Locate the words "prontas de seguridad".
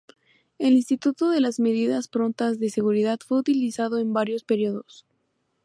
2.07-3.19